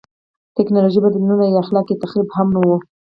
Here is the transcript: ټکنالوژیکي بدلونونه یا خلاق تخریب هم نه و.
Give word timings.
ټکنالوژیکي 0.55 1.01
بدلونونه 1.05 1.45
یا 1.55 1.61
خلاق 1.67 1.87
تخریب 2.01 2.29
هم 2.35 2.47
نه 2.55 2.59
و. 2.61 2.69